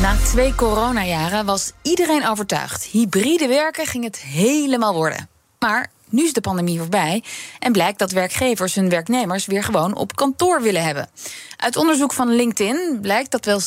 Na 0.00 0.16
twee 0.16 0.54
coronajaren 0.54 1.44
was 1.46 1.72
iedereen 1.82 2.26
overtuigd. 2.26 2.84
Hybride 2.84 3.46
werken 3.46 3.86
ging 3.86 4.04
het 4.04 4.18
helemaal 4.18 4.94
worden. 4.94 5.28
Maar 5.58 5.90
nu 6.08 6.24
is 6.24 6.32
de 6.32 6.40
pandemie 6.40 6.78
voorbij 6.78 7.24
en 7.58 7.72
blijkt 7.72 7.98
dat 7.98 8.10
werkgevers 8.10 8.74
hun 8.74 8.88
werknemers 8.88 9.46
weer 9.46 9.62
gewoon 9.64 9.94
op 9.94 10.16
kantoor 10.16 10.62
willen 10.62 10.82
hebben. 10.82 11.08
Uit 11.56 11.76
onderzoek 11.76 12.12
van 12.12 12.28
LinkedIn 12.28 12.98
blijkt 13.00 13.30
dat 13.30 13.44
wel 13.44 13.60
70% 13.60 13.64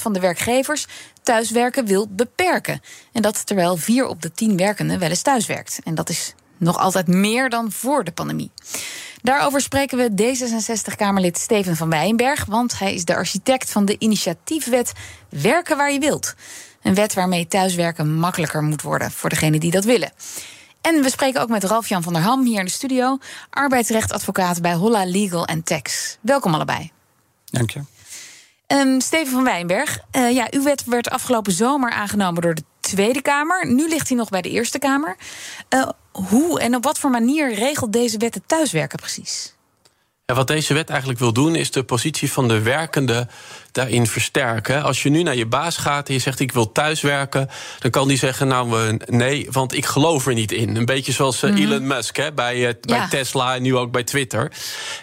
van 0.00 0.12
de 0.12 0.20
werkgevers 0.20 0.86
thuiswerken 1.22 1.86
wil 1.86 2.08
beperken. 2.10 2.80
En 3.12 3.22
dat 3.22 3.46
terwijl 3.46 3.76
vier 3.76 4.06
op 4.06 4.22
de 4.22 4.32
10 4.32 4.56
werkenden 4.56 4.98
wel 4.98 5.08
eens 5.08 5.22
thuiswerkt. 5.22 5.78
En 5.84 5.94
dat 5.94 6.08
is 6.08 6.34
nog 6.56 6.78
altijd 6.78 7.06
meer 7.06 7.48
dan 7.48 7.72
voor 7.72 8.04
de 8.04 8.12
pandemie. 8.12 8.50
Daarover 9.22 9.60
spreken 9.60 9.98
we 9.98 10.34
D66-Kamerlid 10.34 11.38
Steven 11.38 11.76
van 11.76 11.90
Wijnberg, 11.90 12.44
want 12.44 12.78
hij 12.78 12.94
is 12.94 13.04
de 13.04 13.14
architect 13.14 13.70
van 13.70 13.84
de 13.84 13.96
initiatiefwet 13.98 14.92
Werken 15.28 15.76
waar 15.76 15.92
je 15.92 15.98
wilt. 15.98 16.34
Een 16.82 16.94
wet 16.94 17.14
waarmee 17.14 17.46
thuiswerken 17.46 18.14
makkelijker 18.14 18.62
moet 18.62 18.82
worden 18.82 19.10
voor 19.10 19.28
degenen 19.28 19.60
die 19.60 19.70
dat 19.70 19.84
willen. 19.84 20.12
En 20.80 21.02
we 21.02 21.10
spreken 21.10 21.40
ook 21.40 21.48
met 21.48 21.64
Ralf-Jan 21.64 22.02
van 22.02 22.12
der 22.12 22.22
Ham 22.22 22.44
hier 22.44 22.58
in 22.58 22.64
de 22.64 22.70
studio, 22.70 23.18
arbeidsrechtadvocaat 23.50 24.60
bij 24.60 24.74
Holla 24.74 25.04
Legal 25.04 25.46
Tax. 25.64 26.16
Welkom 26.20 26.54
allebei. 26.54 26.90
Dank 27.44 27.70
je. 27.70 27.97
Um, 28.74 29.00
Steven 29.00 29.32
van 29.32 29.44
Wijnberg, 29.44 29.98
uh, 30.12 30.30
ja, 30.30 30.46
uw 30.50 30.62
wet 30.62 30.84
werd 30.84 31.10
afgelopen 31.10 31.52
zomer 31.52 31.90
aangenomen 31.90 32.42
door 32.42 32.54
de 32.54 32.64
Tweede 32.80 33.22
Kamer. 33.22 33.66
Nu 33.66 33.88
ligt 33.88 34.08
hij 34.08 34.16
nog 34.16 34.28
bij 34.28 34.42
de 34.42 34.50
Eerste 34.50 34.78
Kamer. 34.78 35.16
Uh, 35.74 35.88
hoe 36.12 36.60
en 36.60 36.74
op 36.74 36.84
wat 36.84 36.98
voor 36.98 37.10
manier 37.10 37.54
regelt 37.54 37.92
deze 37.92 38.18
wet 38.18 38.34
het 38.34 38.42
thuiswerken 38.46 38.98
precies? 38.98 39.54
Ja, 40.24 40.34
wat 40.34 40.46
deze 40.46 40.74
wet 40.74 40.90
eigenlijk 40.90 41.18
wil 41.18 41.32
doen, 41.32 41.54
is 41.54 41.70
de 41.70 41.84
positie 41.84 42.32
van 42.32 42.48
de 42.48 42.62
werkende 42.62 43.28
daarin 43.78 44.06
versterken. 44.06 44.82
Als 44.82 45.02
je 45.02 45.08
nu 45.08 45.22
naar 45.22 45.36
je 45.36 45.46
baas 45.46 45.76
gaat 45.76 46.08
en 46.08 46.14
je 46.14 46.20
zegt 46.20 46.40
ik 46.40 46.52
wil 46.52 46.72
thuiswerken, 46.72 47.48
dan 47.78 47.90
kan 47.90 48.08
die 48.08 48.18
zeggen 48.18 48.48
nou 48.48 48.96
nee, 49.06 49.48
want 49.50 49.74
ik 49.74 49.86
geloof 49.86 50.26
er 50.26 50.34
niet 50.34 50.52
in. 50.52 50.76
Een 50.76 50.84
beetje 50.84 51.12
zoals 51.12 51.40
mm 51.40 51.48
-hmm. 51.48 51.58
Elon 51.58 51.86
Musk 51.86 52.16
hè, 52.16 52.32
bij, 52.32 52.58
ja. 52.58 52.72
bij 52.80 53.06
Tesla 53.10 53.54
en 53.54 53.62
nu 53.62 53.76
ook 53.76 53.92
bij 53.92 54.04
Twitter. 54.04 54.52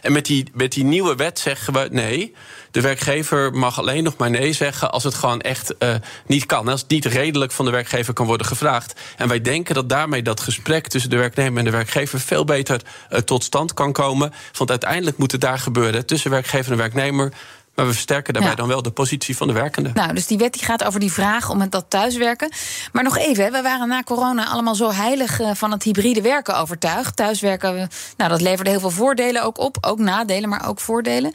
En 0.01 0.11
met 0.11 0.25
die, 0.25 0.49
met 0.53 0.71
die 0.71 0.83
nieuwe 0.83 1.15
wet 1.15 1.39
zeggen 1.39 1.73
we 1.73 1.87
nee. 1.91 2.33
De 2.71 2.81
werkgever 2.81 3.53
mag 3.53 3.79
alleen 3.79 4.03
nog 4.03 4.17
maar 4.17 4.29
nee 4.29 4.53
zeggen 4.53 4.91
als 4.91 5.03
het 5.03 5.13
gewoon 5.13 5.41
echt 5.41 5.75
uh, 5.79 5.95
niet 6.25 6.45
kan. 6.45 6.67
Als 6.67 6.81
het 6.81 6.89
niet 6.89 7.05
redelijk 7.05 7.51
van 7.51 7.65
de 7.65 7.71
werkgever 7.71 8.13
kan 8.13 8.25
worden 8.25 8.47
gevraagd. 8.47 8.99
En 9.17 9.27
wij 9.27 9.41
denken 9.41 9.75
dat 9.75 9.89
daarmee 9.89 10.21
dat 10.21 10.39
gesprek 10.39 10.87
tussen 10.87 11.09
de 11.09 11.17
werknemer 11.17 11.57
en 11.57 11.65
de 11.65 11.71
werkgever 11.71 12.19
veel 12.19 12.45
beter 12.45 12.81
uh, 13.11 13.19
tot 13.19 13.43
stand 13.43 13.73
kan 13.73 13.91
komen. 13.91 14.33
Want 14.57 14.69
uiteindelijk 14.69 15.17
moet 15.17 15.31
het 15.31 15.41
daar 15.41 15.59
gebeuren 15.59 16.05
tussen 16.05 16.31
werkgever 16.31 16.71
en 16.71 16.77
werknemer. 16.77 17.33
Maar 17.75 17.85
we 17.85 17.91
versterken 17.91 18.33
daarbij 18.33 18.51
ja. 18.51 18.57
dan 18.57 18.67
wel 18.67 18.81
de 18.81 18.91
positie 18.91 19.37
van 19.37 19.47
de 19.47 19.53
werkende. 19.53 19.91
Nou, 19.93 20.13
dus 20.13 20.27
die 20.27 20.37
wet 20.37 20.53
die 20.53 20.63
gaat 20.63 20.83
over 20.83 20.99
die 20.99 21.11
vraag 21.11 21.49
om 21.49 21.61
het 21.61 21.71
dat 21.71 21.85
thuiswerken. 21.87 22.51
Maar 22.91 23.03
nog 23.03 23.17
even, 23.17 23.51
we 23.51 23.61
waren 23.61 23.87
na 23.87 24.03
corona 24.03 24.47
allemaal 24.47 24.75
zo 24.75 24.91
heilig 24.91 25.39
van 25.53 25.71
het 25.71 25.83
hybride 25.83 26.21
werken 26.21 26.57
overtuigd. 26.57 27.15
Thuiswerken, 27.15 27.89
nou, 28.17 28.29
dat 28.29 28.41
leverde 28.41 28.69
heel 28.69 28.79
veel 28.79 28.89
voordelen 28.89 29.43
ook 29.43 29.59
op. 29.59 29.77
Ook 29.81 29.99
nadelen, 29.99 30.49
maar 30.49 30.67
ook 30.67 30.79
voordelen. 30.79 31.31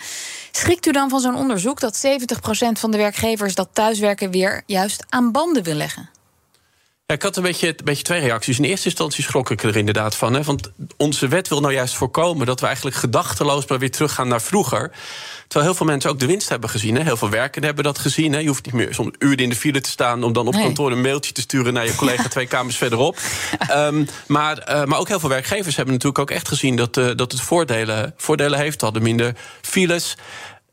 Schrikt 0.50 0.86
u 0.86 0.92
dan 0.92 1.08
van 1.08 1.20
zo'n 1.20 1.36
onderzoek 1.36 1.80
dat 1.80 2.06
70% 2.06 2.78
van 2.78 2.90
de 2.90 2.96
werkgevers 2.96 3.54
dat 3.54 3.68
thuiswerken 3.72 4.30
weer 4.30 4.62
juist 4.66 5.04
aan 5.08 5.32
banden 5.32 5.62
wil 5.62 5.74
leggen? 5.74 6.09
Ik 7.12 7.22
had 7.22 7.36
een 7.36 7.42
beetje, 7.42 7.68
een 7.68 7.84
beetje 7.84 8.02
twee 8.02 8.20
reacties. 8.20 8.58
In 8.58 8.64
eerste 8.64 8.86
instantie 8.86 9.24
schrok 9.24 9.50
ik 9.50 9.62
er 9.62 9.76
inderdaad 9.76 10.16
van. 10.16 10.34
Hè, 10.34 10.42
want 10.42 10.70
onze 10.96 11.28
wet 11.28 11.48
wil 11.48 11.60
nou 11.60 11.72
juist 11.72 11.94
voorkomen 11.94 12.46
dat 12.46 12.60
we 12.60 12.66
eigenlijk 12.66 12.96
gedachteloos 12.96 13.66
maar 13.66 13.78
weer 13.78 13.90
teruggaan 13.90 14.28
naar 14.28 14.42
vroeger. 14.42 14.90
Terwijl 15.48 15.70
heel 15.70 15.74
veel 15.74 15.86
mensen 15.86 16.10
ook 16.10 16.18
de 16.18 16.26
winst 16.26 16.48
hebben 16.48 16.70
gezien. 16.70 16.96
Hè. 16.96 17.02
Heel 17.02 17.16
veel 17.16 17.30
werkenden 17.30 17.64
hebben 17.64 17.84
dat 17.84 17.98
gezien. 17.98 18.32
Hè. 18.32 18.38
Je 18.38 18.46
hoeft 18.46 18.64
niet 18.64 18.74
meer 18.74 18.94
soms 18.94 19.10
uren 19.18 19.36
in 19.36 19.48
de 19.48 19.56
file 19.56 19.80
te 19.80 19.90
staan 19.90 20.22
om 20.22 20.32
dan 20.32 20.46
op 20.46 20.54
nee. 20.54 20.62
kantoor 20.62 20.92
een 20.92 21.00
mailtje 21.00 21.32
te 21.32 21.40
sturen 21.40 21.72
naar 21.72 21.86
je 21.86 21.94
collega 21.94 22.28
twee 22.28 22.46
kamers 22.46 22.76
verderop. 22.76 23.18
Um, 23.70 24.08
maar, 24.26 24.68
uh, 24.68 24.84
maar 24.84 24.98
ook 24.98 25.08
heel 25.08 25.20
veel 25.20 25.28
werkgevers 25.28 25.76
hebben 25.76 25.94
natuurlijk 25.94 26.20
ook 26.20 26.30
echt 26.30 26.48
gezien 26.48 26.76
dat, 26.76 26.96
uh, 26.96 27.10
dat 27.16 27.32
het 27.32 27.40
voordelen, 27.40 28.14
voordelen 28.16 28.58
heeft. 28.58 28.80
Hadden 28.80 29.02
minder 29.02 29.34
files. 29.60 30.16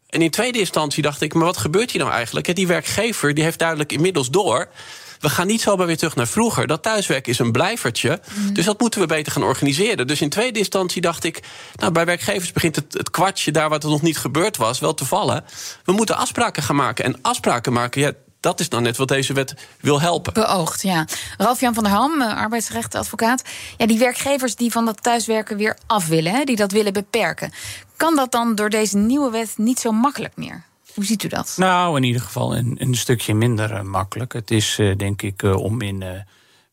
En 0.10 0.22
in 0.22 0.32
tweede 0.32 0.60
instantie 0.60 1.04
dacht 1.04 1.22
ik, 1.22 1.34
maar 1.34 1.46
wat 1.46 1.58
gebeurt 1.58 1.92
hier 1.92 2.02
nou 2.02 2.14
eigenlijk? 2.14 2.56
Die 2.56 2.68
werkgever 2.68 3.34
die 3.34 3.44
heeft 3.44 3.60
duidelijk 3.60 3.92
inmiddels 3.92 4.30
door 4.30 4.70
we 5.20 5.30
gaan 5.30 5.48
niet 5.48 5.62
zomaar 5.62 5.88
weer 5.88 5.98
terug 5.98 6.16
naar 6.16 6.28
vroeger. 6.28 6.68
Dat 6.68 6.84
thuiswerk 6.84 7.28
is 7.28 7.40
een 7.40 7.52
blijvertje. 7.52 8.22
Mm. 8.34 8.54
Dus 8.54 8.66
dat 8.66 8.80
moeten 8.80 9.00
we 9.00 9.06
beter 9.06 9.32
gaan 9.32 9.44
organiseren. 9.44 10.08
Dus 10.08 10.22
in 10.22 10.30
tweede 10.30 10.60
instantie 10.60 11.02
dacht 11.02 11.24
ik, 11.24 11.44
nou, 11.76 11.92
bij 11.92 12.06
werkgevers 12.06 12.52
begint 12.52 12.76
het, 12.76 12.94
het 12.94 13.10
kwartje 13.10 13.52
daar 13.52 13.70
wat 13.70 13.84
er 13.84 13.90
nog 13.90 14.02
niet 14.02 14.18
gebeurd 14.18 14.58
was, 14.58 14.80
wel 14.80 14.94
te 14.94 15.06
vallen. 15.06 15.46
We 15.84 15.92
moeten 15.92 16.18
afspraken 16.18 16.64
gaan 16.64 16.76
maken. 16.76 17.06
En 17.06 17.20
afspraken 17.22 17.74
maken, 17.74 18.02
ja, 18.02 18.12
dat 18.40 18.60
is 18.60 18.70
dan 18.70 18.84
net 18.84 18.98
wat 18.98 19.08
deze 19.08 19.34
wet 19.34 19.54
wil 19.82 20.02
helpen. 20.02 20.34
Beoogd, 20.34 20.82
ja. 20.82 21.06
Ralf-Jan 21.38 21.74
van 21.74 21.84
der 21.84 21.94
Ham, 21.94 22.22
eh, 22.22 22.38
arbeidsrechtadvocaat. 22.38 23.42
Ja, 23.78 23.86
die 23.86 24.00
werkgevers 24.00 24.56
die 24.56 24.72
van 24.72 24.86
dat 24.86 25.04
thuiswerken 25.04 25.58
weer 25.58 25.78
af 25.88 26.08
willen, 26.08 26.34
hè, 26.34 26.44
die 26.44 26.56
dat 26.56 26.72
willen 26.72 26.94
beperken. 26.94 27.52
Kan 27.96 28.16
dat 28.16 28.32
dan 28.32 28.56
door 28.56 28.70
deze 28.70 28.98
nieuwe 28.98 29.32
wet 29.32 29.54
niet 29.58 29.80
zo 29.80 29.92
makkelijk 29.92 30.36
meer? 30.36 30.67
Hoe 30.98 31.06
ziet 31.06 31.24
u 31.24 31.28
dat? 31.28 31.56
Nou, 31.58 31.98
in 31.98 32.04
ieder 32.04 32.22
geval 32.22 32.58
een, 32.58 32.76
een 32.80 32.96
stukje 32.96 33.34
minder 33.34 33.72
uh, 33.72 33.82
makkelijk. 33.82 34.34
Het 34.34 34.52
is 34.52 34.80
uh, 34.80 34.96
denk 34.96 35.22
ik 35.22 35.42
uh, 35.42 35.56
om 35.56 35.82
in 35.82 36.04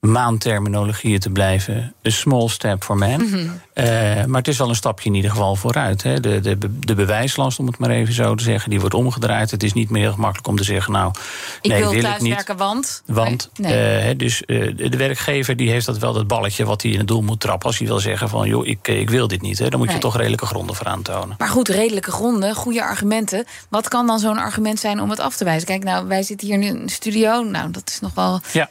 maanterminologieën 0.05 1.19
te 1.19 1.31
blijven. 1.31 1.95
Een 2.03 2.13
small 2.13 2.49
step 2.49 2.85
for 2.85 2.97
man. 2.97 3.21
Mm 3.21 3.33
-hmm. 3.33 3.61
uh, 3.75 3.85
maar 4.25 4.39
het 4.39 4.49
is 4.49 4.59
wel 4.59 4.69
een 4.69 4.75
stapje 4.75 5.09
in 5.09 5.15
ieder 5.15 5.31
geval 5.31 5.57
vooruit. 5.57 6.03
Hè. 6.03 6.21
De, 6.21 6.41
de, 6.41 6.59
de 6.81 6.95
bewijslast, 6.95 7.59
om 7.59 7.67
het 7.67 7.79
maar 7.79 7.91
even 7.91 8.15
zo 8.15 8.35
te 8.35 8.43
zeggen, 8.43 8.71
die 8.71 8.81
wordt 8.81 8.95
omgedraaid. 8.95 9.51
Het 9.51 9.63
is 9.63 9.73
niet 9.73 9.91
meer 9.91 10.03
heel 10.03 10.13
gemakkelijk 10.13 10.49
om 10.49 10.57
te 10.57 10.65
zeggen, 10.65 10.93
nou, 10.93 11.13
ik 11.61 11.71
nee, 11.71 11.81
wil, 11.81 11.91
wil 11.93 12.01
thuis 12.01 12.17
ik 12.17 12.23
niet. 12.23 12.35
werken, 12.35 12.57
want... 12.57 13.03
Want, 13.07 13.51
nee. 13.57 14.11
uh, 14.11 14.19
dus 14.19 14.43
uh, 14.47 14.77
de 14.91 14.97
werkgever 14.97 15.57
die 15.57 15.71
heeft 15.71 15.87
dat 15.87 15.99
wel 15.99 16.13
dat 16.13 16.27
balletje 16.27 16.65
wat 16.65 16.83
hij 16.83 16.91
in 16.91 16.99
het 16.99 17.09
doel 17.09 17.23
moet 17.23 17.41
trappen. 17.41 17.67
Als 17.67 17.79
hij 17.79 17.87
wil 17.87 18.01
zeggen 18.01 18.29
van, 18.29 18.49
joh, 18.49 18.67
ik, 18.67 18.89
ik 18.89 19.11
wil 19.11 19.29
dit 19.29 19.43
niet. 19.43 19.59
Hè. 19.59 19.69
Dan 19.69 19.79
moet 19.79 19.89
nee. 19.89 19.97
je 19.97 20.03
toch 20.03 20.17
redelijke 20.17 20.47
gronden 20.47 20.77
voor 20.77 20.87
aantonen. 20.87 21.35
Maar 21.39 21.49
goed, 21.49 21.69
redelijke 21.69 22.11
gronden, 22.11 22.55
goede 22.55 22.83
argumenten. 22.83 23.47
Wat 23.69 23.89
kan 23.89 24.07
dan 24.07 24.19
zo'n 24.19 24.39
argument 24.39 24.81
zijn 24.81 25.01
om 25.01 25.11
het 25.11 25.21
af 25.21 25.37
te 25.37 25.45
wijzen? 25.45 25.67
Kijk, 25.67 25.85
nou, 25.85 26.07
wij 26.07 26.23
zitten 26.23 26.47
hier 26.47 26.59
nu 26.59 26.67
in 26.67 26.87
de 26.87 26.93
studio. 26.93 27.43
Nou, 27.43 27.71
dat 27.71 27.83
is 27.87 28.01
nog 28.01 28.15
wel 28.15 28.41
ja. 28.53 28.69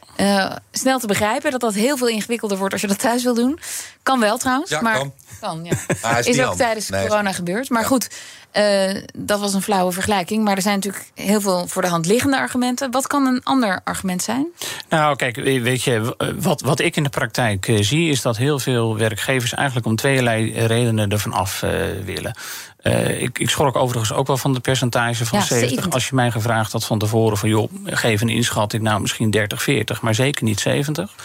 snel 0.71 0.99
te 0.99 1.07
begrijpen 1.07 1.21
dat 1.51 1.61
dat 1.61 1.73
heel 1.73 1.97
veel 1.97 2.07
ingewikkelder 2.07 2.57
wordt 2.57 2.73
als 2.73 2.81
je 2.81 2.87
dat 2.87 2.99
thuis 2.99 3.23
wil 3.23 3.33
doen. 3.33 3.59
Kan 4.03 4.19
wel 4.19 4.37
trouwens. 4.37 4.69
Ja, 4.69 4.81
maar 4.81 4.97
kan. 4.97 5.13
kan 5.39 5.65
ja. 5.65 5.75
Ah, 6.01 6.17
is, 6.17 6.25
is 6.25 6.41
ook 6.41 6.55
tijdens 6.55 6.89
nee, 6.89 7.07
corona 7.07 7.31
gebeurd. 7.31 7.69
Maar 7.69 7.81
ja. 7.81 7.87
goed, 7.87 8.09
uh, 8.57 9.01
dat 9.13 9.39
was 9.39 9.53
een 9.53 9.61
flauwe 9.61 9.91
vergelijking. 9.91 10.43
Maar 10.43 10.55
er 10.55 10.61
zijn 10.61 10.75
natuurlijk 10.75 11.11
heel 11.15 11.41
veel 11.41 11.67
voor 11.67 11.81
de 11.81 11.87
hand 11.87 12.05
liggende 12.05 12.37
argumenten. 12.37 12.91
Wat 12.91 13.07
kan 13.07 13.25
een 13.25 13.43
ander 13.43 13.81
argument 13.83 14.23
zijn? 14.23 14.47
Nou, 14.89 15.15
kijk, 15.15 15.35
weet 15.35 15.83
je, 15.83 16.15
wat, 16.39 16.61
wat 16.61 16.79
ik 16.79 16.95
in 16.95 17.03
de 17.03 17.09
praktijk 17.09 17.67
uh, 17.67 17.81
zie, 17.81 18.09
is 18.09 18.21
dat 18.21 18.37
heel 18.37 18.59
veel 18.59 18.97
werkgevers 18.97 19.53
eigenlijk 19.53 19.87
om 19.87 19.95
tweeërlei 19.95 20.65
redenen 20.65 21.09
ervan 21.09 21.33
af 21.33 21.61
uh, 21.61 21.71
willen. 22.05 22.35
Uh, 22.83 23.21
ik, 23.21 23.39
ik 23.39 23.49
schrok 23.49 23.75
overigens 23.75 24.13
ook 24.13 24.27
wel 24.27 24.37
van 24.37 24.53
de 24.53 24.59
percentage 24.59 25.25
van 25.25 25.39
ja, 25.39 25.45
70. 25.45 25.69
70. 25.69 25.93
Als 25.93 26.07
je 26.07 26.15
mij 26.15 26.31
gevraagd 26.31 26.71
had 26.71 26.85
van 26.85 26.99
tevoren 26.99 27.37
van 27.37 27.49
joh, 27.49 27.71
geef 27.85 28.21
een 28.21 28.29
inschatting, 28.29 28.83
nou 28.83 29.01
misschien 29.01 29.31
30, 29.31 29.63
40, 29.63 30.01
maar 30.01 30.15
zeker 30.15 30.43
niet 30.43 30.59
70. 30.59 31.15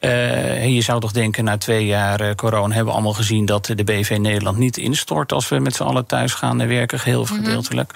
Uh, 0.00 0.74
je 0.74 0.80
zou 0.80 1.00
toch 1.00 1.12
denken, 1.12 1.44
na 1.44 1.56
twee 1.56 1.86
jaar 1.86 2.20
uh, 2.20 2.34
corona 2.34 2.74
hebben 2.74 2.84
we 2.84 2.92
allemaal 2.92 3.12
gezien 3.12 3.44
dat 3.44 3.66
de 3.66 3.84
BV 3.84 4.16
Nederland 4.20 4.58
niet 4.58 4.76
instort 4.76 5.32
als 5.32 5.48
we 5.48 5.58
met 5.58 5.74
z'n 5.74 5.82
allen 5.82 6.06
thuis 6.06 6.34
gaan 6.34 6.68
werken, 6.68 6.98
geheel 6.98 7.20
of 7.20 7.28
gedeeltelijk. 7.28 7.92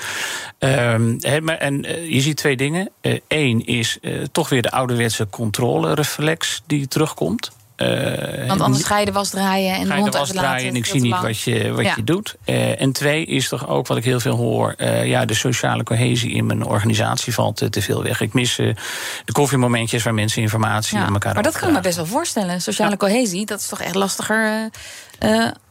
Mm 0.60 0.70
-hmm. 0.70 1.19
uh, 1.26 1.38
maar, 1.40 1.56
en 1.56 1.82
je 2.08 2.20
ziet 2.20 2.37
twee 2.37 2.56
dingen. 2.56 2.90
Eén 3.28 3.66
is 3.66 3.99
toch 4.32 4.49
weer 4.49 4.62
de 4.62 4.70
ouderwetse 4.70 5.26
controlereflex 5.31 6.62
die 6.66 6.88
terugkomt. 6.88 7.50
Uh, 7.82 8.46
Want 8.49 8.61
anders 8.61 8.84
ga 8.84 8.99
je 8.99 9.05
de 9.05 9.12
was 9.12 9.31
draaien 9.31 9.75
en 9.75 9.87
ga 9.87 9.94
de 9.94 10.00
hond 10.00 10.12
de 10.12 10.19
was 10.19 10.31
draaien 10.31 10.69
en 10.69 10.76
ik 10.76 10.87
zie 10.87 11.00
niet 11.00 11.20
wat 11.20 11.40
je, 11.40 11.73
wat 11.73 11.84
ja. 11.84 11.93
je 11.96 12.05
doet. 12.05 12.37
Uh, 12.44 12.81
en 12.81 12.93
twee 12.93 13.25
is 13.25 13.49
toch 13.49 13.69
ook 13.69 13.87
wat 13.87 13.96
ik 13.96 14.05
heel 14.05 14.20
veel 14.20 14.37
hoor. 14.37 14.75
Uh, 14.79 15.06
ja, 15.06 15.25
de 15.25 15.34
sociale 15.34 15.82
cohesie 15.82 16.31
in 16.31 16.46
mijn 16.46 16.64
organisatie 16.64 17.34
valt 17.34 17.73
te 17.73 17.82
veel 17.82 18.02
weg. 18.02 18.20
Ik 18.20 18.32
mis 18.32 18.56
de 18.56 19.32
koffiemomentjes 19.32 20.02
waar 20.02 20.14
mensen 20.14 20.43
informatie 20.43 20.99
ja, 20.99 21.05
aan 21.05 21.12
elkaar 21.12 21.34
Maar 21.34 21.43
dat 21.43 21.58
kan 21.58 21.69
ik 21.69 21.75
me 21.75 21.81
best 21.81 21.96
wel 21.96 22.06
voorstellen. 22.06 22.61
Sociale 22.61 22.90
ja. 22.90 22.96
cohesie, 22.96 23.46
dat 23.46 23.61
is 23.61 23.67
toch 23.67 23.81
echt 23.81 23.94
lastiger 23.94 24.70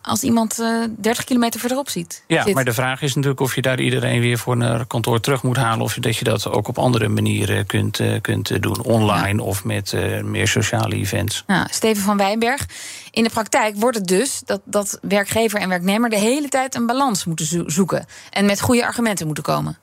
als 0.01 0.23
iemand 0.23 0.59
uh, 0.59 0.83
30 0.97 1.23
kilometer 1.23 1.59
verderop 1.59 1.89
ziet. 1.89 2.23
Ja, 2.27 2.45
maar 2.53 2.65
de 2.65 2.73
vraag 2.73 3.01
is 3.01 3.15
natuurlijk 3.15 3.41
of 3.41 3.55
je 3.55 3.61
daar 3.61 3.79
iedereen 3.79 4.21
weer 4.21 4.37
voor 4.37 4.57
naar 4.57 4.85
kantoor 4.85 5.19
terug 5.19 5.43
moet 5.43 5.57
halen. 5.57 5.83
Of 5.83 5.93
dat 5.93 6.17
je 6.17 6.23
dat 6.23 6.47
ook 6.47 6.67
op 6.67 6.77
andere 6.77 7.07
manieren 7.07 7.65
kunt, 7.65 7.99
uh, 7.99 8.21
kunt 8.21 8.61
doen. 8.61 8.83
Online 8.83 9.43
of 9.43 9.63
met 9.63 9.91
uh, 9.91 10.23
meer 10.23 10.47
sociale 10.47 10.95
events. 10.95 11.43
Nou, 11.47 11.67
Steven 11.69 12.03
van 12.03 12.17
Wijnberg. 12.17 12.65
In 13.11 13.23
de 13.23 13.29
praktijk 13.29 13.75
wordt 13.75 13.97
het 13.97 14.07
dus 14.07 14.41
dat, 14.45 14.61
dat 14.65 14.99
werkgever 15.01 15.59
en 15.59 15.69
werknemer 15.69 16.09
de 16.09 16.19
hele 16.19 16.47
tijd 16.47 16.75
een 16.75 16.85
balans 16.85 17.25
moeten 17.25 17.71
zoeken. 17.71 18.05
En 18.29 18.45
met 18.45 18.61
goede 18.61 18.85
argumenten 18.85 19.25
moeten 19.25 19.43
komen. 19.43 19.77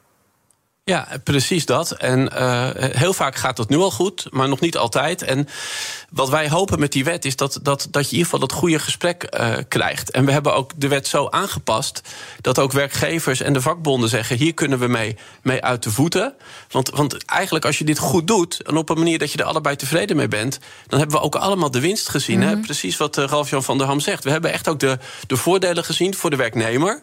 Ja, 0.89 1.09
precies 1.25 1.67
dat. 1.67 1.91
En 1.91 2.31
uh, 2.35 2.69
heel 2.75 3.13
vaak 3.13 3.37
gaat 3.37 3.57
dat 3.57 3.69
nu 3.69 3.77
al 3.77 3.91
goed, 3.91 4.27
maar 4.31 4.49
nog 4.49 4.61
niet 4.61 4.77
altijd. 4.77 5.23
En 5.23 5.49
wat 6.11 6.29
wij 6.29 6.49
hopen 6.49 6.79
met 6.79 6.93
die 6.93 7.05
wet 7.05 7.25
is 7.25 7.37
dat, 7.37 7.59
dat, 7.63 7.89
dat 7.91 8.03
je 8.03 8.11
in 8.11 8.17
ieder 8.17 8.25
geval 8.25 8.49
dat 8.49 8.53
goede 8.53 8.79
gesprek 8.79 9.37
uh, 9.41 9.55
krijgt. 9.69 10.11
En 10.11 10.25
we 10.25 10.33
hebben 10.33 10.55
ook 10.55 10.73
de 10.77 10.89
wet 10.89 11.07
zo 11.07 11.29
aangepast 11.29 12.01
dat 12.41 12.59
ook 12.59 12.73
werkgevers 12.73 13.41
en 13.41 13.53
de 13.53 13.61
vakbonden 13.61 14.09
zeggen: 14.09 14.37
hier 14.37 14.55
kunnen 14.55 14.79
we 14.79 14.87
mee, 14.87 15.17
mee 15.43 15.63
uit 15.63 15.83
de 15.83 15.91
voeten. 15.91 16.35
Want, 16.71 16.91
want 16.91 17.25
eigenlijk, 17.25 17.65
als 17.65 17.79
je 17.79 17.85
dit 17.85 17.99
goed 17.99 18.27
doet 18.27 18.63
en 18.63 18.77
op 18.77 18.89
een 18.89 18.99
manier 18.99 19.19
dat 19.19 19.33
je 19.33 19.39
er 19.39 19.45
allebei 19.45 19.77
tevreden 19.77 20.17
mee 20.17 20.29
bent, 20.29 20.59
dan 20.87 20.99
hebben 20.99 21.17
we 21.17 21.23
ook 21.23 21.35
allemaal 21.35 21.71
de 21.71 21.81
winst 21.81 22.09
gezien. 22.09 22.43
hè? 22.43 22.53
Mhm. 22.53 22.61
Precies 22.61 22.97
wat 22.97 23.19
uh, 23.19 23.25
Ralf-Jan 23.25 23.63
van 23.63 23.79
der 23.79 23.87
Ham 23.87 24.01
zegt. 24.01 24.25
We 24.25 24.31
hebben 24.31 24.53
echt 24.53 24.69
ook 24.69 24.81
de, 24.81 24.99
de 25.27 25.37
voordelen 25.37 25.85
gezien 25.85 26.15
voor 26.15 26.31
de 26.31 26.37
werknemer. 26.37 27.03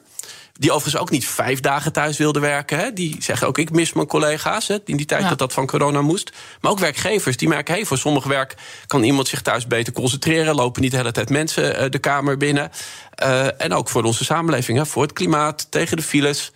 Die 0.60 0.72
overigens 0.72 1.02
ook 1.02 1.10
niet 1.10 1.28
vijf 1.28 1.60
dagen 1.60 1.92
thuis 1.92 2.18
wilden 2.18 2.42
werken. 2.42 2.78
Hè. 2.78 2.94
Die 2.94 3.16
zeggen 3.20 3.48
ook, 3.48 3.58
ik 3.58 3.72
mis 3.72 3.94
mijn 3.94 4.08
collega's. 4.08 4.68
Hè, 4.68 4.78
in 4.86 4.98
die 4.98 5.06
tijd 5.06 5.30
dat 5.30 5.38
dat 5.38 5.54
van 5.54 5.68
corona 5.68 6.02
moest. 6.02 6.32
Maar 6.62 6.72
ook 6.72 6.80
werkgevers 6.80 7.38
die 7.38 7.48
merken, 7.48 7.74
hey, 7.74 7.86
voor 7.86 7.98
sommig 7.98 8.24
werk 8.24 8.56
kan 8.88 9.04
iemand 9.04 9.28
zich 9.28 9.42
thuis 9.42 9.68
beter 9.68 9.94
concentreren. 9.94 10.56
Lopen 10.56 10.82
niet 10.82 10.92
de 10.92 10.98
hele 10.98 11.12
tijd 11.12 11.30
mensen 11.30 11.84
uh, 11.84 11.90
de 11.90 12.00
kamer 12.00 12.38
binnen. 12.38 12.72
Uh, 13.24 13.62
en 13.62 13.74
ook 13.74 13.90
voor 13.90 14.04
onze 14.04 14.24
samenleving, 14.24 14.78
hè, 14.78 14.86
voor 14.86 15.02
het 15.02 15.14
klimaat, 15.14 15.68
tegen 15.72 15.98
de 15.98 16.04
files. 16.04 16.52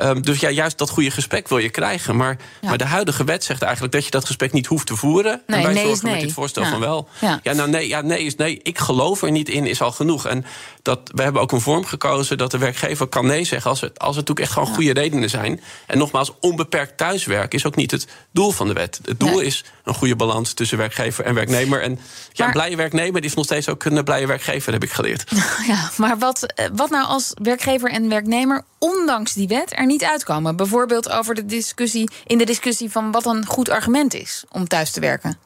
Um, 0.00 0.22
dus 0.22 0.40
ja, 0.40 0.50
juist 0.50 0.78
dat 0.78 0.90
goede 0.90 1.10
gesprek 1.10 1.48
wil 1.48 1.58
je 1.58 1.68
krijgen. 1.68 2.16
Maar, 2.16 2.36
ja. 2.60 2.68
maar 2.68 2.78
de 2.78 2.84
huidige 2.84 3.24
wet 3.24 3.44
zegt 3.44 3.62
eigenlijk 3.62 3.92
dat 3.92 4.04
je 4.04 4.10
dat 4.10 4.24
gesprek 4.24 4.52
niet 4.52 4.66
hoeft 4.66 4.86
te 4.86 4.96
voeren. 4.96 5.42
Nee, 5.46 5.56
en 5.56 5.64
wij 5.64 5.72
nee 5.72 5.84
zorgen 5.84 6.04
nee. 6.04 6.14
met 6.14 6.24
dit 6.24 6.32
voorstel 6.32 6.62
ja. 6.62 6.70
van 6.70 6.80
wel. 6.80 7.08
Ja. 7.20 7.40
ja, 7.42 7.52
nou 7.52 7.70
nee, 7.70 7.88
ja, 7.88 8.00
nee 8.00 8.24
is 8.24 8.36
nee. 8.36 8.60
Ik 8.62 8.78
geloof 8.78 9.22
er 9.22 9.30
niet 9.30 9.48
in, 9.48 9.66
is 9.66 9.82
al 9.82 9.92
genoeg. 9.92 10.26
En 10.26 10.44
dat, 10.82 11.00
we 11.14 11.22
hebben 11.22 11.42
ook 11.42 11.52
een 11.52 11.60
vorm 11.60 11.84
gekozen 11.84 12.38
dat 12.38 12.50
de 12.50 12.58
werkgever 12.58 13.06
kan 13.06 13.26
nee 13.26 13.44
zeggen 13.44 13.70
als 13.70 13.82
er, 13.82 13.90
als 13.94 14.10
er 14.10 14.16
natuurlijk 14.16 14.40
echt 14.40 14.52
gewoon 14.52 14.74
goede 14.74 14.92
redenen 14.92 15.30
zijn. 15.30 15.60
En 15.86 15.98
nogmaals, 15.98 16.32
onbeperkt 16.40 16.96
thuiswerk 16.96 17.54
is 17.54 17.66
ook 17.66 17.76
niet 17.76 17.90
het 17.90 18.06
doel 18.32 18.50
van 18.50 18.66
de 18.66 18.72
wet. 18.72 19.00
Het 19.04 19.20
doel 19.20 19.40
is 19.40 19.64
een 19.84 19.94
goede 19.94 20.16
balans 20.16 20.52
tussen 20.52 20.78
werkgever 20.78 21.24
en 21.24 21.34
werknemer. 21.34 21.82
En 21.82 21.90
ja, 21.90 21.98
maar, 22.36 22.46
een 22.46 22.52
blije 22.52 22.76
werknemer 22.76 23.24
is 23.24 23.34
nog 23.34 23.44
steeds 23.44 23.68
ook 23.68 23.84
een 23.84 24.04
blije 24.04 24.26
werkgever, 24.26 24.72
heb 24.72 24.82
ik 24.82 24.92
geleerd. 24.92 25.24
Ja, 25.66 25.90
maar 25.96 26.18
wat, 26.18 26.54
wat 26.72 26.90
nou 26.90 27.06
als 27.06 27.32
werkgever 27.42 27.90
en 27.90 28.08
werknemer, 28.08 28.64
ondanks 28.78 29.32
die 29.32 29.48
wet, 29.48 29.78
er 29.78 29.86
niet 29.86 30.04
uitkomen? 30.04 30.56
Bijvoorbeeld 30.56 31.10
over 31.10 31.34
de 31.34 31.46
discussie, 31.46 32.10
in 32.26 32.38
de 32.38 32.44
discussie 32.44 32.90
van 32.90 33.10
wat 33.10 33.26
een 33.26 33.46
goed 33.46 33.68
argument 33.68 34.14
is 34.14 34.44
om 34.50 34.68
thuis 34.68 34.90
te 34.90 35.00
werken. 35.00 35.38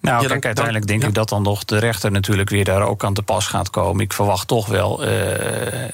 Nou, 0.00 0.22
ja, 0.22 0.28
kijk, 0.28 0.44
uiteindelijk 0.44 0.86
denk 0.86 1.02
ja. 1.02 1.08
ik 1.08 1.14
dat 1.14 1.28
dan 1.28 1.42
nog 1.42 1.64
de 1.64 1.78
rechter 1.78 2.10
natuurlijk 2.10 2.50
weer 2.50 2.64
daar 2.64 2.82
ook 2.82 3.04
aan 3.04 3.14
te 3.14 3.22
pas 3.22 3.46
gaat 3.46 3.70
komen. 3.70 4.04
Ik 4.04 4.12
verwacht 4.12 4.48
toch 4.48 4.66
wel. 4.66 5.08
Uh, 5.08 5.84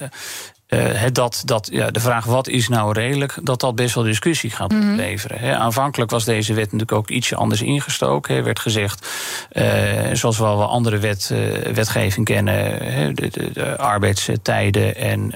uh, 0.75 1.03
dat, 1.13 1.43
dat, 1.45 1.69
ja, 1.73 1.91
de 1.91 2.01
vraag 2.01 2.25
wat 2.25 2.49
is 2.49 2.69
nou 2.69 2.93
redelijk, 2.93 3.39
dat 3.43 3.61
dat 3.61 3.75
best 3.75 3.95
wel 3.95 4.05
discussie 4.05 4.51
gaat 4.51 4.73
mm 4.73 4.81
-hmm. 4.81 4.95
leveren. 4.95 5.39
He, 5.39 5.57
aanvankelijk 5.57 6.11
was 6.11 6.25
deze 6.25 6.55
wet 6.55 6.65
natuurlijk 6.65 6.93
ook 6.93 7.11
ietsje 7.11 7.37
anders 7.37 7.63
ingestoken. 7.63 8.37
Er 8.37 8.45
werd 8.45 8.59
gezegd, 8.59 9.09
uh, 9.53 9.65
zoals 10.13 10.39
we 10.39 10.45
wel 10.45 10.69
andere 10.69 10.99
wet, 10.99 11.31
uh, 11.33 11.73
wetgeving 11.73 12.27
kennen, 12.27 12.55
de, 13.15 13.29
de, 13.31 13.51
de, 13.53 13.77
arbeidstijden 13.77 14.97
en, 14.97 15.33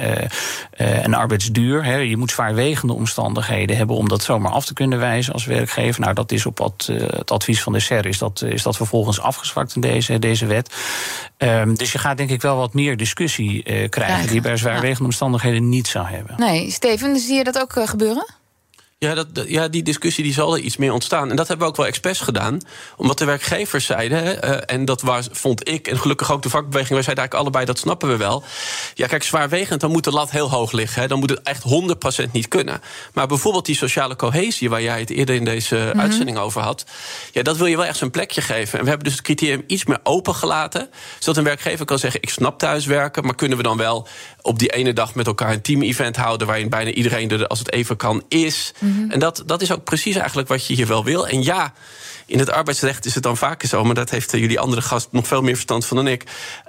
en 0.76 1.14
arbeidsduur. 1.14 1.84
He, 1.84 1.96
je 1.96 2.16
moet 2.16 2.30
zwaarwegende 2.30 2.92
omstandigheden 2.92 3.76
hebben 3.76 3.96
om 3.96 4.08
dat 4.08 4.22
zomaar 4.22 4.52
af 4.52 4.64
te 4.64 4.74
kunnen 4.74 4.98
wijzen 4.98 5.32
als 5.32 5.44
werkgever. 5.44 6.00
Nou, 6.00 6.14
dat 6.14 6.32
is 6.32 6.46
op 6.46 6.58
wat, 6.58 6.90
het 6.92 7.30
advies 7.30 7.62
van 7.62 7.72
de 7.72 7.80
SER 7.80 8.06
is 8.06 8.18
dat, 8.18 8.42
is 8.42 8.62
dat 8.62 8.76
vervolgens 8.76 9.20
afgezwakt 9.20 9.74
in 9.74 9.80
deze, 9.80 10.18
deze 10.18 10.46
wet. 10.46 10.74
Um, 11.38 11.76
dus 11.76 11.92
je 11.92 11.98
gaat 11.98 12.16
denk 12.16 12.30
ik 12.30 12.42
wel 12.42 12.56
wat 12.56 12.74
meer 12.74 12.96
discussie 12.96 13.88
krijgen 13.88 14.28
die 14.28 14.40
bij 14.40 14.56
zwaarwegende 14.56 15.04
omstandigheden 15.04 15.24
omstandigheden 15.26 15.68
niet 15.68 15.86
zou 15.86 16.06
hebben. 16.06 16.34
Nee, 16.38 16.70
Steven, 16.70 17.18
zie 17.18 17.36
je 17.36 17.44
dat 17.44 17.60
ook 17.60 17.76
uh, 17.76 17.86
gebeuren? 17.86 18.26
Ja, 19.06 19.14
dat, 19.14 19.26
ja, 19.46 19.68
die 19.68 19.82
discussie 19.82 20.24
die 20.24 20.32
zal 20.32 20.54
er 20.56 20.60
iets 20.60 20.76
meer 20.76 20.92
ontstaan. 20.92 21.30
En 21.30 21.36
dat 21.36 21.48
hebben 21.48 21.66
we 21.66 21.72
ook 21.72 21.78
wel 21.78 21.86
expres 21.86 22.20
gedaan. 22.20 22.60
Omdat 22.96 23.18
de 23.18 23.24
werkgevers 23.24 23.84
zeiden, 23.84 24.44
uh, 24.44 24.56
en 24.66 24.84
dat 24.84 25.02
was, 25.02 25.28
vond 25.32 25.68
ik, 25.68 25.88
en 25.88 25.98
gelukkig 25.98 26.32
ook 26.32 26.42
de 26.42 26.48
vakbeweging, 26.48 26.94
wij 26.94 27.02
zeiden 27.02 27.24
eigenlijk 27.24 27.34
allebei, 27.34 27.64
dat 27.64 27.78
snappen 27.78 28.08
we 28.08 28.16
wel. 28.16 28.44
Ja, 28.94 29.06
kijk, 29.06 29.22
zwaarwegend, 29.22 29.80
dan 29.80 29.90
moet 29.90 30.04
de 30.04 30.10
lat 30.10 30.30
heel 30.30 30.50
hoog 30.50 30.72
liggen. 30.72 31.02
Hè. 31.02 31.08
Dan 31.08 31.18
moet 31.18 31.30
het 31.30 31.42
echt 31.42 31.64
100% 32.26 32.30
niet 32.32 32.48
kunnen. 32.48 32.80
Maar 33.12 33.26
bijvoorbeeld 33.26 33.66
die 33.66 33.76
sociale 33.76 34.16
cohesie, 34.16 34.70
waar 34.70 34.82
jij 34.82 35.00
het 35.00 35.10
eerder 35.10 35.34
in 35.34 35.44
deze 35.44 35.76
mm 35.76 35.90
-hmm. 35.90 36.00
uitzending 36.00 36.38
over 36.38 36.62
had, 36.62 36.84
ja, 37.32 37.42
dat 37.42 37.56
wil 37.56 37.66
je 37.66 37.76
wel 37.76 37.84
echt 37.84 37.98
zijn 37.98 38.10
plekje 38.10 38.40
geven. 38.40 38.78
En 38.78 38.84
we 38.84 38.88
hebben 38.90 39.08
dus 39.08 39.16
het 39.16 39.24
criterium 39.24 39.64
iets 39.66 39.84
meer 39.84 40.00
opengelaten, 40.02 40.88
zodat 41.18 41.36
een 41.36 41.44
werkgever 41.44 41.84
kan 41.84 41.98
zeggen: 41.98 42.22
ik 42.22 42.30
snap 42.30 42.58
thuiswerken, 42.58 43.24
maar 43.24 43.34
kunnen 43.34 43.56
we 43.56 43.62
dan 43.62 43.76
wel 43.76 44.08
op 44.42 44.58
die 44.58 44.68
ene 44.68 44.92
dag 44.92 45.14
met 45.14 45.26
elkaar 45.26 45.52
een 45.52 45.60
team-event 45.60 46.16
houden, 46.16 46.46
waarin 46.46 46.68
bijna 46.68 46.90
iedereen 46.90 47.30
er, 47.30 47.46
als 47.46 47.58
het 47.58 47.72
even 47.72 47.96
kan, 47.96 48.22
is. 48.28 48.72
Mm 48.78 48.95
-hmm. 48.95 48.95
En 49.08 49.18
dat, 49.18 49.42
dat 49.46 49.62
is 49.62 49.72
ook 49.72 49.84
precies 49.84 50.16
eigenlijk 50.16 50.48
wat 50.48 50.66
je 50.66 50.74
hier 50.74 50.86
wel 50.86 51.04
wil. 51.04 51.28
En 51.28 51.42
ja, 51.42 51.72
in 52.26 52.38
het 52.38 52.50
arbeidsrecht 52.50 53.04
is 53.04 53.14
het 53.14 53.22
dan 53.22 53.36
vaker 53.36 53.68
zo, 53.68 53.84
maar 53.84 53.94
dat 53.94 54.10
heeft 54.10 54.30
jullie 54.30 54.60
andere 54.60 54.82
gast 54.82 55.08
nog 55.10 55.26
veel 55.26 55.42
meer 55.42 55.54
verstand 55.54 55.86
van 55.86 55.96
dan 55.96 56.06
ik. 56.06 56.24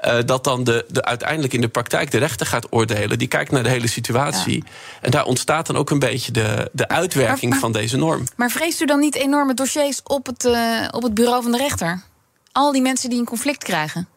Uh, 0.05 0.17
dat 0.25 0.43
dan 0.43 0.63
de, 0.63 0.85
de, 0.87 1.03
uiteindelijk 1.03 1.53
in 1.53 1.61
de 1.61 1.67
praktijk 1.67 2.11
de 2.11 2.17
rechter 2.17 2.45
gaat 2.45 2.67
oordelen. 2.69 3.17
Die 3.17 3.27
kijkt 3.27 3.51
naar 3.51 3.63
de 3.63 3.69
hele 3.69 3.87
situatie. 3.87 4.63
Ja. 4.65 4.71
En 5.01 5.11
daar 5.11 5.25
ontstaat 5.25 5.67
dan 5.67 5.77
ook 5.77 5.89
een 5.89 5.99
beetje 5.99 6.31
de, 6.31 6.69
de 6.73 6.87
uitwerking 6.87 7.41
maar, 7.41 7.49
maar, 7.49 7.59
van 7.59 7.71
deze 7.71 7.97
norm. 7.97 8.23
Maar 8.35 8.49
vreest 8.49 8.81
u 8.81 8.85
dan 8.85 8.99
niet 8.99 9.15
enorme 9.15 9.53
dossiers 9.53 10.01
op 10.03 10.25
het, 10.25 10.45
uh, 10.45 10.87
op 10.91 11.03
het 11.03 11.13
bureau 11.13 11.41
van 11.43 11.51
de 11.51 11.57
rechter? 11.57 12.01
Al 12.51 12.71
die 12.71 12.81
mensen 12.81 13.09
die 13.09 13.19
een 13.19 13.25
conflict 13.25 13.63
krijgen? 13.63 14.07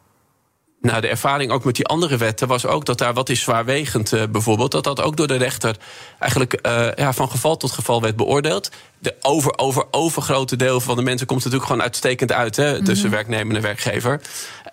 Nou, 0.80 1.00
de 1.00 1.08
ervaring 1.08 1.50
ook 1.50 1.64
met 1.64 1.76
die 1.76 1.86
andere 1.86 2.16
wetten 2.16 2.48
was 2.48 2.66
ook 2.66 2.84
dat 2.84 2.98
daar 2.98 3.14
wat 3.14 3.28
is 3.28 3.40
zwaarwegend 3.40 4.12
uh, 4.12 4.22
bijvoorbeeld, 4.30 4.70
dat 4.70 4.84
dat 4.84 5.00
ook 5.00 5.16
door 5.16 5.26
de 5.26 5.36
rechter 5.36 5.76
eigenlijk 6.18 6.58
uh, 6.66 6.88
ja, 6.94 7.12
van 7.12 7.30
geval 7.30 7.56
tot 7.56 7.72
geval 7.72 8.02
werd 8.02 8.16
beoordeeld. 8.16 8.70
De 9.02 9.14
over, 9.20 9.58
over, 9.58 9.84
overgrote 9.90 10.56
deel 10.56 10.80
van 10.80 10.96
de 10.96 11.02
mensen 11.02 11.26
komt 11.26 11.44
natuurlijk 11.44 11.70
gewoon 11.70 11.82
uitstekend 11.82 12.32
uit 12.32 12.56
hè, 12.56 12.84
tussen 12.84 12.94
mm 12.94 13.02
-hmm. 13.02 13.10
werknemer 13.10 13.56
en 13.56 13.62
werkgever. 13.62 14.20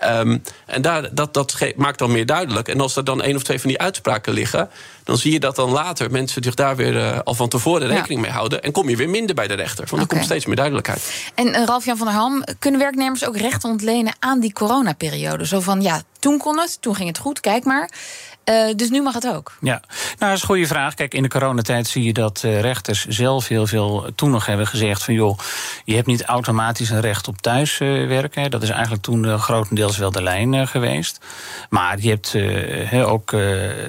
Um, 0.03 0.43
en 0.65 0.81
daar, 0.81 1.15
dat, 1.15 1.33
dat 1.33 1.57
maakt 1.75 1.99
dan 1.99 2.11
meer 2.11 2.25
duidelijk. 2.25 2.67
En 2.67 2.81
als 2.81 2.95
er 2.95 3.03
dan 3.03 3.21
één 3.21 3.35
of 3.35 3.43
twee 3.43 3.59
van 3.59 3.69
die 3.69 3.79
uitspraken 3.79 4.33
liggen, 4.33 4.69
dan 5.03 5.17
zie 5.17 5.31
je 5.31 5.39
dat 5.39 5.55
dan 5.55 5.69
later 5.69 6.11
mensen 6.11 6.43
zich 6.43 6.53
daar 6.53 6.75
weer 6.75 6.95
uh, 6.95 7.19
al 7.23 7.33
van 7.33 7.49
tevoren 7.49 7.87
rekening 7.87 8.19
ja. 8.19 8.25
mee 8.25 8.31
houden. 8.31 8.63
En 8.63 8.71
kom 8.71 8.89
je 8.89 8.95
weer 8.95 9.09
minder 9.09 9.35
bij 9.35 9.47
de 9.47 9.53
rechter. 9.53 9.77
Want 9.77 9.91
okay. 9.91 10.03
er 10.03 10.07
komt 10.07 10.25
steeds 10.25 10.45
meer 10.45 10.55
duidelijkheid. 10.55 11.31
En 11.35 11.47
uh, 11.47 11.63
Ralf-Jan 11.65 11.97
van 11.97 12.07
der 12.07 12.15
Ham, 12.15 12.43
kunnen 12.59 12.79
werknemers 12.79 13.25
ook 13.25 13.37
recht 13.37 13.63
ontlenen 13.63 14.15
aan 14.19 14.39
die 14.39 14.53
coronaperiode? 14.53 15.45
Zo 15.45 15.59
van 15.59 15.81
ja, 15.81 16.01
toen 16.19 16.37
kon 16.37 16.59
het, 16.59 16.81
toen 16.81 16.95
ging 16.95 17.07
het 17.07 17.17
goed, 17.17 17.39
kijk 17.39 17.63
maar. 17.63 17.89
Uh, 18.49 18.75
dus 18.75 18.89
nu 18.89 19.01
mag 19.01 19.13
het 19.13 19.27
ook. 19.27 19.53
Ja, 19.61 19.81
nou, 19.81 19.81
dat 20.17 20.33
is 20.33 20.41
een 20.41 20.47
goede 20.47 20.67
vraag. 20.67 20.93
Kijk, 20.93 21.13
in 21.13 21.23
de 21.23 21.29
coronatijd 21.29 21.87
zie 21.87 22.03
je 22.03 22.13
dat 22.13 22.41
uh, 22.45 22.59
rechters 22.59 23.05
zelf 23.05 23.47
heel 23.47 23.67
veel 23.67 24.09
toen 24.15 24.31
nog 24.31 24.45
hebben 24.45 24.67
gezegd: 24.67 25.03
van 25.03 25.13
joh, 25.13 25.39
je 25.85 25.95
hebt 25.95 26.07
niet 26.07 26.23
automatisch 26.23 26.89
een 26.89 26.99
recht 26.99 27.27
op 27.27 27.41
thuiswerken. 27.41 28.43
Uh, 28.43 28.49
dat 28.49 28.63
is 28.63 28.69
eigenlijk 28.69 29.01
toen 29.01 29.39
grotendeels 29.39 29.97
wel 29.97 30.11
de 30.11 30.21
lijn 30.21 30.67
geweest. 30.67 31.19
Maar 31.69 31.99
je 31.99 32.09
hebt 32.09 32.35
ook 33.05 33.31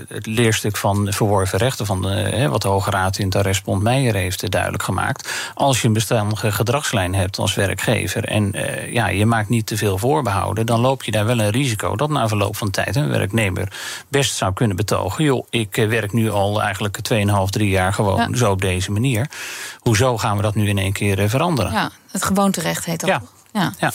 het 0.08 0.26
leerstuk 0.26 0.76
van 0.76 1.06
verworven 1.12 1.58
rechten 1.58 1.86
van 1.86 2.02
de, 2.02 2.48
wat 2.48 2.62
de 2.62 2.68
Hoge 2.68 2.90
Raad 2.90 3.18
in 3.18 3.26
het 3.26 3.36
arrestbond 3.36 3.82
Meijer 3.82 4.14
heeft 4.14 4.50
duidelijk 4.50 4.82
gemaakt. 4.82 5.52
Als 5.54 5.80
je 5.80 5.86
een 5.86 5.92
bestandige 5.92 6.52
gedragslijn 6.52 7.14
hebt 7.14 7.38
als 7.38 7.54
werkgever 7.54 8.24
en 8.24 8.54
ja, 8.90 9.08
je 9.08 9.26
maakt 9.26 9.48
niet 9.48 9.66
te 9.66 9.76
veel 9.76 9.98
voorbehouden, 9.98 10.66
dan 10.66 10.80
loop 10.80 11.04
je 11.04 11.10
daar 11.10 11.26
wel 11.26 11.38
een 11.38 11.50
risico 11.50 11.96
dat 11.96 12.10
na 12.10 12.28
verloop 12.28 12.56
van 12.56 12.70
tijd 12.70 12.96
een 12.96 13.08
werknemer 13.08 13.72
best 14.08 14.34
zou 14.34 14.47
kunnen 14.52 14.76
betogen. 14.76 15.24
Joh, 15.24 15.46
ik 15.50 15.74
werk 15.74 16.12
nu 16.12 16.30
al 16.30 16.62
eigenlijk 16.62 16.98
2,5, 17.12 17.18
3 17.50 17.68
jaar 17.68 17.92
gewoon 17.92 18.30
ja. 18.30 18.36
zo 18.36 18.50
op 18.50 18.60
deze 18.60 18.90
manier. 18.90 19.30
Hoezo 19.78 20.18
gaan 20.18 20.36
we 20.36 20.42
dat 20.42 20.54
nu 20.54 20.68
in 20.68 20.78
één 20.78 20.92
keer 20.92 21.28
veranderen? 21.28 21.72
Ja, 21.72 21.90
het 22.10 22.24
gewoonterecht 22.24 22.84
heet 22.84 23.00
dat. 23.00 23.08
Ja. 23.08 23.22
Ja. 23.52 23.72
ja. 23.78 23.92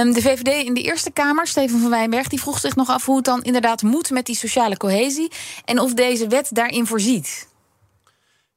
Um, 0.00 0.12
de 0.12 0.20
VVD 0.20 0.66
in 0.66 0.74
de 0.74 0.82
Eerste 0.82 1.10
Kamer, 1.10 1.46
Steven 1.46 1.80
van 1.80 1.90
Wijnberg, 1.90 2.28
die 2.28 2.40
vroeg 2.40 2.58
zich 2.58 2.76
nog 2.76 2.88
af 2.88 3.04
hoe 3.04 3.16
het 3.16 3.24
dan 3.24 3.42
inderdaad 3.42 3.82
moet 3.82 4.10
met 4.10 4.26
die 4.26 4.36
sociale 4.36 4.76
cohesie. 4.76 5.30
En 5.64 5.80
of 5.80 5.94
deze 5.94 6.26
wet 6.26 6.48
daarin 6.52 6.86
voorziet. 6.86 7.50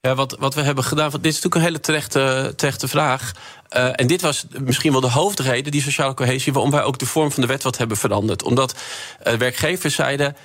Ja, 0.01 0.15
wat, 0.15 0.35
wat 0.39 0.53
we 0.53 0.61
hebben 0.61 0.83
gedaan, 0.83 1.09
dit 1.09 1.25
is 1.25 1.33
natuurlijk 1.33 1.55
een 1.55 1.61
hele 1.61 1.79
terechte, 1.79 2.53
terechte 2.55 2.87
vraag. 2.87 3.31
Uh, 3.75 3.89
en 3.95 4.07
dit 4.07 4.21
was 4.21 4.45
misschien 4.59 4.91
wel 4.91 5.01
de 5.01 5.09
hoofdreden, 5.09 5.71
die 5.71 5.81
sociale 5.81 6.13
cohesie, 6.13 6.53
waarom 6.53 6.71
wij 6.71 6.83
ook 6.83 6.97
de 6.97 7.05
vorm 7.05 7.31
van 7.31 7.41
de 7.41 7.47
wet 7.47 7.63
wat 7.63 7.77
hebben 7.77 7.97
veranderd. 7.97 8.43
Omdat 8.43 8.75
uh, 9.27 9.33
werkgevers 9.33 9.95
zeiden. 9.95 10.35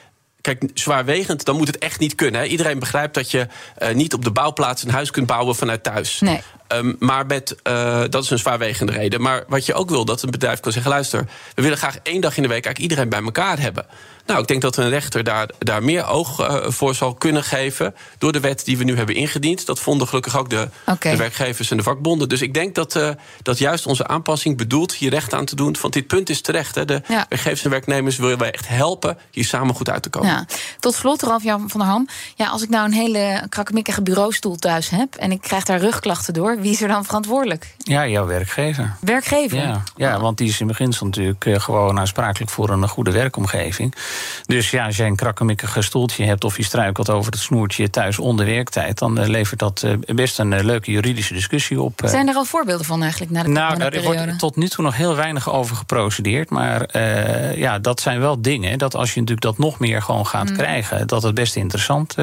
Kijk, 0.40 0.70
zwaarwegend, 0.74 1.44
dan 1.44 1.56
moet 1.56 1.66
het 1.66 1.78
echt 1.78 2.00
niet 2.00 2.14
kunnen. 2.14 2.40
Hè? 2.40 2.46
Iedereen 2.46 2.78
begrijpt 2.78 3.14
dat 3.14 3.30
je 3.30 3.46
uh, 3.82 3.94
niet 3.94 4.14
op 4.14 4.24
de 4.24 4.30
bouwplaats 4.30 4.82
een 4.82 4.90
huis 4.90 5.10
kunt 5.10 5.26
bouwen 5.26 5.54
vanuit 5.54 5.82
thuis. 5.82 6.20
Nee. 6.20 6.40
Ehm, 6.66 6.92
maar 6.98 7.26
met, 7.26 7.56
uh, 7.64 8.02
dat 8.08 8.24
is 8.24 8.30
een 8.30 8.38
zwaarwegende 8.38 8.92
reden. 8.92 9.20
Maar 9.20 9.44
wat 9.48 9.66
je 9.66 9.74
ook 9.74 9.90
wil, 9.90 10.04
dat 10.04 10.22
een 10.22 10.30
bedrijf 10.30 10.60
kan 10.60 10.72
zeggen: 10.72 10.90
luister, 10.90 11.26
we 11.54 11.62
willen 11.62 11.78
graag 11.78 11.98
één 12.02 12.20
dag 12.20 12.36
in 12.36 12.42
de 12.42 12.48
week 12.48 12.64
eigenlijk 12.64 12.78
iedereen 12.78 13.08
bij 13.08 13.22
elkaar 13.22 13.60
hebben. 13.60 13.86
Nou, 14.30 14.42
ik 14.42 14.48
denk 14.48 14.62
dat 14.62 14.76
een 14.76 14.88
rechter 14.88 15.24
daar, 15.24 15.48
daar 15.58 15.82
meer 15.82 16.06
oog 16.06 16.40
uh, 16.40 16.56
voor 16.66 16.94
zal 16.94 17.14
kunnen 17.14 17.44
geven. 17.44 17.94
door 18.18 18.32
de 18.32 18.40
wet 18.40 18.64
die 18.64 18.78
we 18.78 18.84
nu 18.84 18.96
hebben 18.96 19.14
ingediend. 19.14 19.66
Dat 19.66 19.80
vonden 19.80 20.08
gelukkig 20.08 20.38
ook 20.38 20.50
de, 20.50 20.68
de 21.00 21.16
werkgevers 21.16 21.70
en 21.70 21.76
de 21.76 21.82
vakbonden. 21.82 22.28
Dus 22.28 22.42
ik 22.42 22.54
denk 22.54 22.74
dat, 22.74 22.96
uh, 22.96 23.10
dat 23.42 23.58
juist 23.58 23.86
onze 23.86 24.06
aanpassing 24.06 24.56
bedoelt 24.56 24.94
hier 24.94 25.10
recht 25.10 25.34
aan 25.34 25.44
te 25.44 25.56
doen. 25.56 25.76
Want 25.80 25.92
dit 25.92 26.06
punt 26.06 26.30
is 26.30 26.40
terecht. 26.40 26.74
Hè. 26.74 26.84
De 26.84 27.02
ja. 27.08 27.26
werkgevers 27.28 27.64
en 27.64 27.70
werknemers 27.70 28.16
willen 28.16 28.38
wij 28.38 28.50
echt 28.50 28.68
helpen 28.68 29.18
hier 29.30 29.44
samen 29.44 29.74
goed 29.74 29.90
uit 29.90 30.02
te 30.02 30.10
komen. 30.10 30.28
Ja. 30.28 30.46
Tot 30.80 30.94
slot, 30.94 31.22
Ralf 31.22 31.42
Jan 31.42 31.70
van 31.70 31.80
der 31.80 31.88
Ham. 31.88 32.08
Ja, 32.34 32.48
als 32.48 32.62
ik 32.62 32.68
nou 32.68 32.84
een 32.84 32.92
hele 32.92 33.46
krakkemikkige 33.48 34.02
bureaustoel 34.02 34.56
thuis 34.56 34.88
heb. 34.88 35.14
en 35.14 35.32
ik 35.32 35.40
krijg 35.40 35.64
daar 35.64 35.80
rugklachten 35.80 36.34
door, 36.34 36.60
wie 36.60 36.72
is 36.72 36.82
er 36.82 36.88
dan 36.88 37.04
verantwoordelijk? 37.04 37.74
Ja, 37.78 38.06
jouw 38.06 38.26
werkgever. 38.26 38.96
Werkgever? 39.00 39.58
Ja, 39.58 39.82
ja 39.96 40.20
want 40.20 40.38
die 40.38 40.48
is 40.48 40.60
in 40.60 40.66
beginsel 40.66 41.06
natuurlijk 41.06 41.44
uh, 41.44 41.60
gewoon 41.60 41.98
aansprakelijk 41.98 42.50
voor 42.50 42.70
een 42.70 42.88
goede 42.88 43.10
werkomgeving. 43.10 43.94
Dus 44.46 44.70
ja, 44.70 44.86
als 44.86 44.96
je 44.96 45.04
een 45.04 45.16
krakkemikkige 45.16 45.82
stoeltje 45.82 46.24
hebt 46.24 46.44
of 46.44 46.56
je 46.56 46.64
struikelt 46.64 47.10
over 47.10 47.32
het 47.32 47.40
snoertje 47.40 47.90
thuis 47.90 48.18
onder 48.18 48.46
werktijd, 48.46 48.98
dan 48.98 49.20
uh, 49.20 49.26
levert 49.26 49.58
dat 49.58 49.82
uh, 49.84 50.14
best 50.14 50.38
een 50.38 50.52
uh, 50.52 50.60
leuke 50.60 50.90
juridische 50.90 51.34
discussie 51.34 51.80
op. 51.80 52.00
Zijn 52.04 52.28
er 52.28 52.34
al 52.34 52.44
voorbeelden 52.44 52.86
van 52.86 53.02
eigenlijk 53.02 53.32
na 53.32 53.42
de 53.42 53.48
Nou, 53.48 53.80
er 53.82 54.02
wordt 54.02 54.38
tot 54.38 54.56
nu 54.56 54.68
toe 54.68 54.84
nog 54.84 54.96
heel 54.96 55.16
weinig 55.16 55.52
over 55.52 55.76
geprocedeerd. 55.76 56.50
Maar 56.50 56.98
ja, 57.58 57.78
dat 57.78 58.00
zijn 58.00 58.20
wel 58.20 58.42
dingen 58.42 58.78
dat 58.78 58.94
als 58.94 59.14
je 59.14 59.20
natuurlijk 59.20 59.46
dat 59.46 59.58
nog 59.58 59.78
meer 59.78 60.02
gewoon 60.02 60.26
gaat 60.26 60.48
mm. 60.48 60.56
krijgen, 60.56 61.06
dat 61.06 61.22
het 61.22 61.34
best 61.34 61.56
interessant 61.56 62.14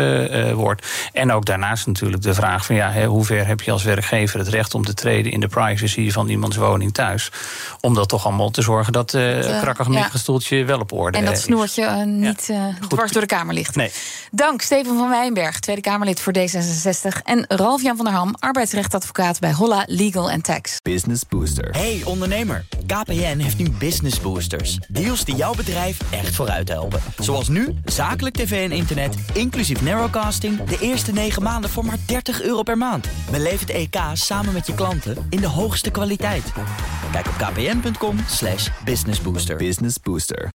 wordt. 0.54 0.88
En 1.14 1.32
ook 1.32 1.46
daarnaast 1.46 1.88
natuurlijk 1.88 2.22
de 2.22 2.34
vraag 2.34 2.66
van 2.66 2.76
ja, 2.76 3.06
hoe 3.06 3.26
ver 3.26 3.48
heb 3.48 3.62
je 3.62 3.72
als 3.72 3.84
werkgever 3.84 4.40
het 4.40 4.48
recht 4.48 4.74
om 4.74 4.86
te 4.86 4.94
treden 4.94 5.32
in 5.32 5.40
de 5.40 5.48
privacy 5.48 6.12
van 6.12 6.28
iemands 6.28 6.56
woning 6.56 6.94
thuis? 6.94 7.32
Om 7.82 7.94
dat 7.94 8.10
toch 8.10 8.26
allemaal 8.26 8.50
te 8.50 8.62
zorgen 8.62 8.94
dat 8.94 9.12
het 9.12 9.60
krakkemikkige 9.62 10.18
stoeltje 10.18 10.66
wel 10.66 10.80
op 10.80 10.92
orde 10.92 11.18
is. 11.18 11.24
En 11.24 11.30
dat 11.32 11.42
snoertje 11.42 11.77
niet 12.06 12.48
uh, 12.52 12.66
dwars 12.88 13.12
door 13.12 13.22
de 13.22 13.28
Kamer 13.28 13.54
ligt. 13.54 13.76
Nee. 13.76 13.92
Dank 14.32 14.62
Steven 14.62 14.98
van 14.98 15.10
Wijnberg, 15.10 15.60
Tweede 15.60 15.82
Kamerlid 15.82 16.20
voor 16.20 16.34
D66. 16.38 17.22
En 17.24 17.46
Ralf-Jan 17.48 17.96
van 17.96 18.06
der 18.06 18.14
Ham, 18.14 18.36
arbeidsrechtadvocaat 18.40 19.40
bij 19.40 19.54
Holla 19.54 19.84
Legal 19.88 20.32
Tax. 20.42 20.76
Business 20.82 21.24
Booster. 21.30 21.70
Hey 21.72 22.02
ondernemer, 22.06 22.66
KPN 22.86 23.38
heeft 23.38 23.58
nu 23.58 23.70
Business 23.70 24.20
Boosters. 24.20 24.78
Deals 24.88 25.26
die 25.26 25.36
jouw 25.36 25.54
bedrijf 25.54 25.98
echt 26.12 26.36
vooruit 26.36 26.70
helpen. 26.70 27.02
Zoals 27.18 27.48
nu, 27.48 27.74
zakelijk 27.86 28.36
tv 28.36 28.70
en 28.70 28.76
internet, 28.76 29.16
inclusief 29.34 29.82
narrowcasting... 29.82 30.64
de 30.64 30.78
eerste 30.80 31.12
9 31.12 31.44
maanden 31.44 31.70
voor 31.70 31.86
maar 31.86 31.98
30 32.06 32.42
euro 32.42 32.64
per 32.64 32.78
maand. 32.78 33.08
Beleef 33.32 33.60
het 33.60 33.70
EK 33.70 33.98
samen 34.14 34.54
met 34.54 34.68
je 34.68 34.74
klanten 34.74 35.28
in 35.30 35.40
de 35.40 35.48
hoogste 35.48 35.90
kwaliteit. 35.90 36.44
Kijk 37.12 37.28
op 37.28 37.34
kpn.com 37.38 38.18
businessbooster. 38.86 39.56
Business 39.56 40.00
Booster. 40.04 40.50